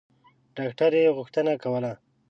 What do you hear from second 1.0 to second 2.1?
غوښتنه کوله.